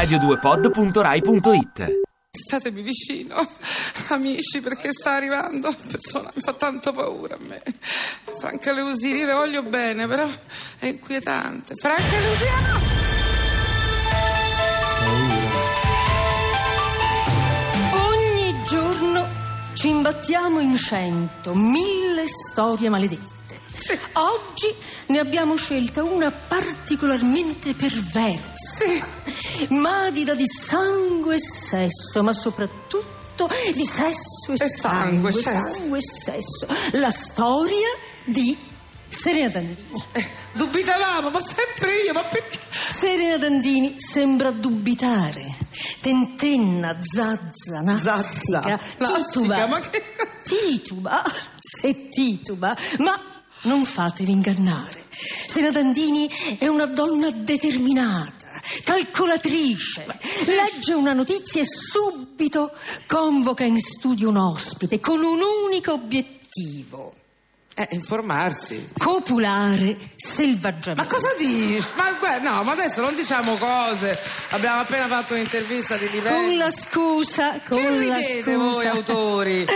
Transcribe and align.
radio2pod.rai.it 0.00 1.98
Statemi 2.32 2.80
vicino, 2.80 3.34
amici, 4.08 4.60
perché 4.62 4.92
sta 4.92 5.14
arrivando. 5.14 5.74
Persona, 5.90 6.30
mi 6.32 6.40
fa 6.40 6.52
tanto 6.52 6.92
paura 6.92 7.34
a 7.34 7.38
me. 7.40 7.60
Franca 8.38 8.72
Leusini, 8.72 9.24
le 9.24 9.32
voglio 9.32 9.62
bene, 9.64 10.06
però 10.06 10.26
è 10.78 10.86
inquietante. 10.86 11.74
Franca 11.74 12.18
Leusini! 12.18 12.48
Ogni 17.92 18.54
giorno 18.68 19.28
ci 19.74 19.88
imbattiamo 19.88 20.60
in 20.60 20.76
cento, 20.76 21.52
mille 21.54 22.24
storie 22.26 22.88
maledette. 22.88 23.39
Oggi 24.12 24.74
ne 25.06 25.18
abbiamo 25.18 25.56
scelta 25.56 26.02
una 26.02 26.30
particolarmente 26.30 27.74
perversa, 27.74 28.84
madida 29.68 30.34
di 30.34 30.44
sangue 30.46 31.36
e 31.36 31.40
sesso, 31.40 32.22
ma 32.22 32.32
soprattutto 32.32 33.48
di 33.74 33.86
sesso 33.86 34.52
e, 34.52 34.64
E 34.64 34.68
sangue, 34.68 35.32
certo. 35.32 35.72
sangue 35.74 35.98
e 35.98 36.02
sesso. 36.02 36.66
La 36.98 37.10
storia 37.10 37.88
di 38.24 38.56
Serena 39.08 39.48
Dandini. 39.48 40.04
Dubitavamo, 40.52 41.30
ma 41.30 41.40
sempre 41.40 42.02
io, 42.04 42.12
ma 42.12 42.22
perché? 42.22 42.58
Serena 42.98 43.38
Dandini 43.38 43.96
sembra 43.98 44.50
dubitare. 44.50 45.56
Tentenna, 46.00 46.96
zazza, 47.02 47.80
nazzica, 47.80 48.78
Zazza, 48.98 49.22
tituba. 49.30 49.66
ma 49.66 49.80
che- 49.80 50.02
Tituba, 50.44 51.22
se 51.58 52.08
tituba, 52.08 52.76
ma 52.98 53.18
non 53.62 53.84
fatevi 53.84 54.32
ingannare. 54.32 55.06
Serena 55.10 55.70
Dandini 55.72 56.30
è 56.58 56.66
una 56.66 56.86
donna 56.86 57.30
determinata, 57.30 58.60
calcolatrice. 58.84 60.06
Legge 60.46 60.92
una 60.94 61.12
notizia 61.12 61.60
e 61.60 61.66
subito 61.66 62.72
convoca 63.06 63.64
in 63.64 63.78
studio 63.80 64.28
un 64.28 64.36
ospite 64.36 65.00
con 65.00 65.22
un 65.22 65.40
unico 65.66 65.92
obiettivo. 65.92 67.14
Eh, 67.72 67.86
informarsi. 67.92 68.90
Copulare 68.98 69.96
selvaggiamente. 70.16 70.94
Ma 70.94 71.06
cosa 71.06 71.28
dici? 71.38 71.82
Ma 71.96 72.12
guarda, 72.18 72.50
no, 72.50 72.62
ma 72.64 72.72
adesso 72.72 73.00
non 73.00 73.14
diciamo 73.14 73.54
cose. 73.56 74.18
Abbiamo 74.50 74.80
appena 74.80 75.06
fatto 75.06 75.32
un'intervista 75.34 75.96
di 75.96 76.10
livello. 76.10 76.36
Con 76.36 76.56
la 76.56 76.70
scusa, 76.70 77.60
con 77.66 77.78
Che 77.78 78.06
la 78.06 78.18
scusa. 78.20 78.56
voi 78.56 78.86
autori? 78.86 79.66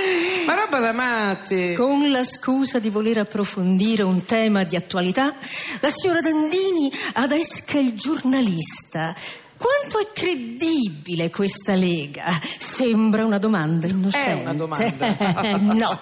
Ma 0.44 0.54
roba 0.54 0.80
da 0.80 0.92
matti. 0.92 1.74
Con 1.74 2.10
la 2.10 2.24
scusa 2.24 2.78
di 2.78 2.90
voler 2.90 3.18
approfondire 3.18 4.02
un 4.02 4.24
tema 4.24 4.64
di 4.64 4.76
attualità, 4.76 5.32
la 5.80 5.90
signora 5.90 6.20
Dandini 6.20 6.92
adesca 7.14 7.78
il 7.78 7.94
giornalista. 7.96 9.14
Quanto 9.84 9.98
è 9.98 10.12
credibile 10.14 11.28
questa 11.28 11.74
lega? 11.74 12.40
Sembra 12.58 13.24
una 13.26 13.36
domanda 13.36 13.86
innocente. 13.86 14.30
È 14.30 14.42
una 14.42 14.54
domanda. 14.54 15.56
no, 15.60 16.00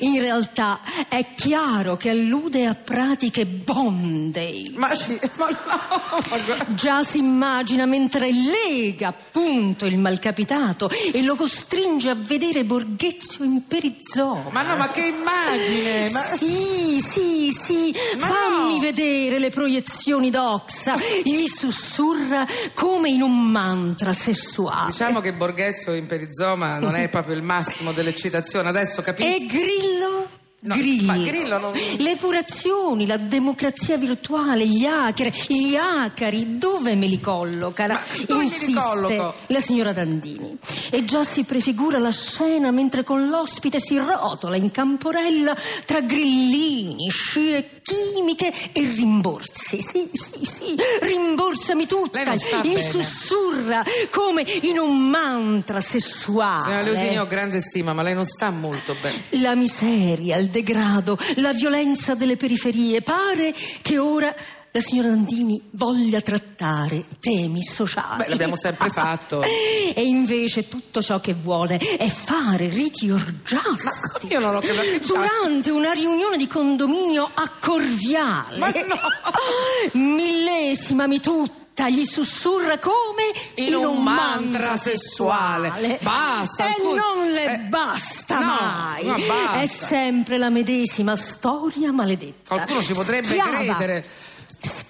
in 0.00 0.20
realtà 0.20 0.80
è 1.08 1.24
chiaro 1.34 1.96
che 1.96 2.10
allude 2.10 2.66
a 2.66 2.74
pratiche 2.74 3.46
Bondale. 3.46 4.72
Ma 4.74 4.94
sì, 4.94 5.18
ma 5.36 5.48
no. 5.48 6.74
Già 6.74 7.02
si 7.02 7.18
immagina 7.18 7.86
mentre 7.86 8.30
lega 8.30 9.08
appunto 9.08 9.86
il 9.86 9.96
malcapitato 9.96 10.90
e 11.12 11.22
lo 11.22 11.34
costringe 11.34 12.10
a 12.10 12.14
vedere 12.14 12.64
Borghezio 12.64 13.42
in 13.44 13.66
perizoma. 13.66 14.50
Ma 14.50 14.62
no, 14.62 14.76
ma 14.76 14.88
che 14.90 15.06
immagine! 15.06 16.10
Ma... 16.10 16.20
Sì, 16.20 17.00
sì, 17.00 17.50
sì, 17.50 17.94
Ma 18.18 18.26
fammi 18.26 18.74
no! 18.74 18.80
vedere 18.80 19.38
le 19.38 19.48
proiezioni 19.48 20.28
d'Oxa. 20.28 20.96
Gli 21.24 21.46
sussurra 21.46 22.46
come 22.74 23.12
in 23.14 23.22
un 23.22 23.50
mantra 23.50 24.12
sessuale. 24.12 24.90
Diciamo 24.90 25.20
che 25.20 25.32
Borghezio 25.32 25.94
in 25.94 26.06
perizoma 26.06 26.78
non 26.78 26.94
è 26.94 27.08
proprio 27.10 27.34
il 27.34 27.42
massimo 27.42 27.92
dell'eccitazione, 27.92 28.68
adesso 28.68 29.02
capisco. 29.02 29.28
E 29.28 29.46
Grillo? 29.46 30.28
No, 30.64 30.76
Grillo. 30.76 31.04
ma 31.12 31.18
Grillo 31.18 31.58
non- 31.58 31.72
Le 31.98 32.10
epurazioni, 32.12 33.04
la 33.06 33.18
democrazia 33.18 33.98
virtuale, 33.98 34.66
gli 34.66 34.86
hacker, 34.86 35.30
gli 35.48 35.76
acari, 35.76 36.56
dove 36.56 36.94
me 36.94 37.06
li 37.06 37.20
colloca? 37.20 38.00
Dove 38.26 38.46
glieli 38.46 38.72
colloco? 38.72 39.34
la 39.48 39.60
signora 39.60 39.92
Dandini. 39.92 40.56
E 40.88 41.04
già 41.04 41.22
si 41.22 41.44
prefigura 41.44 41.98
la 41.98 42.10
scena 42.10 42.70
mentre 42.70 43.04
con 43.04 43.28
l'ospite 43.28 43.78
si 43.78 43.98
rotola 43.98 44.56
in 44.56 44.70
camporella 44.70 45.54
tra 45.84 46.00
grillini, 46.00 47.10
scie 47.10 47.73
chimiche 47.84 48.50
e 48.72 48.92
rimborsi. 48.96 49.82
Sì, 49.82 50.08
sì, 50.12 50.44
sì, 50.44 50.74
rimborsami 51.00 51.86
tutta. 51.86 52.22
Il 52.62 52.80
sussurra 52.80 53.84
come 54.10 54.42
in 54.62 54.78
un 54.78 55.08
mantra 55.10 55.82
sessuale. 55.82 56.64
Signora 56.64 56.82
Leusini, 56.82 57.18
ho 57.18 57.26
grande 57.26 57.60
stima, 57.60 57.92
ma 57.92 58.02
lei 58.02 58.14
non 58.14 58.24
sta 58.24 58.50
molto 58.50 58.96
bene. 59.00 59.24
La 59.42 59.54
miseria, 59.54 60.36
il 60.38 60.48
degrado, 60.48 61.18
la 61.36 61.52
violenza 61.52 62.14
delle 62.14 62.36
periferie. 62.36 63.02
Pare 63.02 63.54
che 63.82 63.98
ora 63.98 64.34
la 64.76 64.80
signora 64.80 65.06
Dandini 65.10 65.62
voglia 65.70 66.20
trattare 66.20 67.04
temi 67.20 67.62
sociali. 67.62 68.16
Beh, 68.24 68.28
l'abbiamo 68.30 68.56
sempre 68.56 68.88
fatto. 68.92 69.40
E 69.42 69.94
invece 70.02 70.66
tutto 70.68 71.00
ciò 71.00 71.20
che 71.20 71.32
vuole 71.32 71.76
è 71.78 72.08
fare 72.08 72.68
riti 72.68 73.08
orgiastici. 73.08 74.26
io 74.30 74.40
non 74.40 74.56
ho 74.56 74.60
capito. 74.60 75.14
Durante 75.14 75.70
una 75.70 75.92
riunione 75.92 76.36
di 76.36 76.48
condominio 76.48 77.30
a 77.32 77.48
Corviale. 77.60 78.58
Ma 78.58 78.66
no! 78.70 80.00
Millesima 80.00 81.06
mi 81.06 81.20
tutta 81.20 81.88
gli 81.88 82.04
sussurra 82.04 82.78
come 82.78 83.32
In 83.56 83.74
un 83.76 84.02
mantra 84.02 84.76
sessuale. 84.76 85.98
Basta, 86.02 86.68
E 86.68 86.74
scusi. 86.80 86.96
non 86.96 87.30
le 87.30 87.44
Eh, 87.54 87.58
basta 87.68 88.38
no, 88.40 88.44
mai. 88.46 89.04
ma 89.04 89.18
basta. 89.18 89.60
È 89.60 89.66
sempre 89.68 90.36
la 90.38 90.50
medesima 90.50 91.14
storia 91.14 91.92
maledetta. 91.92 92.54
Qualcuno 92.56 92.82
ci 92.82 92.92
potrebbe 92.92 93.26
Schiava. 93.28 93.50
credere. 93.76 94.06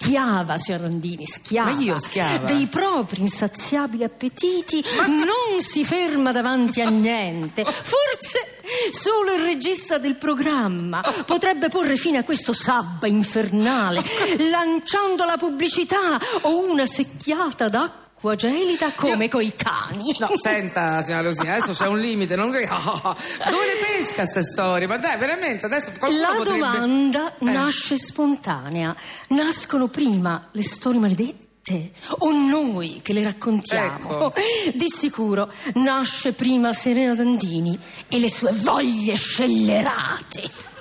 Schiava, 0.05 0.59
signor 0.59 0.83
Randini, 0.83 1.27
schiava. 1.27 1.71
Ma 1.71 1.81
io 1.81 1.99
schiava? 1.99 2.45
Dei 2.45 2.67
propri 2.67 3.23
insaziabili 3.23 4.05
appetiti 4.05 4.85
non 5.07 5.63
si 5.63 5.83
ferma 5.83 6.31
davanti 6.31 6.83
a 6.83 6.91
niente. 6.91 7.65
Forse 7.65 8.61
solo 8.93 9.33
il 9.33 9.41
regista 9.41 9.97
del 9.97 10.17
programma 10.17 11.03
potrebbe 11.25 11.71
porre 11.71 11.97
fine 11.97 12.19
a 12.19 12.25
questo 12.25 12.53
sabba 12.53 13.07
infernale, 13.07 14.03
lanciando 14.51 15.25
la 15.25 15.39
pubblicità 15.39 16.21
o 16.43 16.71
una 16.71 16.85
secchiata 16.85 17.71
d'acqua 17.71 18.03
gelida 18.35 18.91
come 18.95 19.29
coi 19.29 19.55
cani. 19.55 20.17
No, 20.19 20.31
senta, 20.43 21.03
signora 21.03 21.23
Leusini, 21.25 21.51
adesso 21.51 21.73
c'è 21.73 21.87
un 21.87 21.99
limite. 21.99 22.35
Non... 22.37 22.51
Dove 22.51 22.63
le 22.63 23.87
pesca 23.87 24.23
queste 24.23 24.43
storie? 24.43 24.87
Ma 24.87 24.97
dai, 24.97 25.19
veramente, 25.19 25.67
adesso 25.67 25.91
La 26.01 26.33
potrebbe... 26.35 26.59
domanda 26.59 27.33
Eh. 27.39 27.45
nasce 27.45 27.99
spontanea. 27.99 28.97
Nascono 29.29 29.89
prima 29.89 30.49
le 30.53 30.63
storie 30.63 30.99
maledette 31.01 31.91
o 32.19 32.31
noi 32.31 33.01
che 33.03 33.13
le 33.13 33.23
raccontiamo? 33.25 34.11
Ecco. 34.11 34.33
Di 34.75 34.89
sicuro 34.89 35.53
nasce 35.75 36.33
prima 36.33 36.73
Serena 36.73 37.15
Dandini 37.15 37.79
e 38.09 38.19
le 38.19 38.31
sue 38.31 38.53
voglie 38.53 39.15
scellerate. 39.17 40.73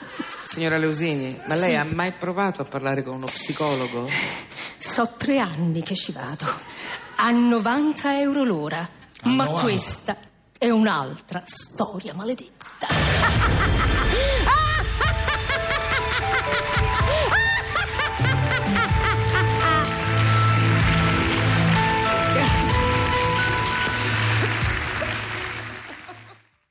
Signora 0.47 0.77
Leusini, 0.77 1.41
ma 1.47 1.55
lei 1.55 1.75
ha 1.75 1.83
mai 1.83 2.11
provato 2.11 2.61
a 2.61 2.65
parlare 2.65 3.01
con 3.01 3.15
uno 3.15 3.25
psicologo? 3.25 4.07
So 4.77 5.09
tre 5.17 5.39
anni 5.39 5.81
che 5.81 5.95
ci 5.95 6.11
vado. 6.11 6.45
A 7.15 7.31
90 7.31 8.19
euro 8.19 8.43
l'ora. 8.43 8.87
Ma 9.23 9.47
questa 9.47 10.17
è 10.57 10.69
un'altra 10.69 11.41
storia 11.45 12.13
maledetta. 12.13 12.87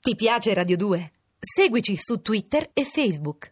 Ti 0.02 0.16
piace 0.16 0.52
Radio 0.52 0.76
2? 0.76 1.12
Seguici 1.38 1.96
su 1.96 2.20
Twitter 2.20 2.68
e 2.72 2.84
Facebook. 2.84 3.50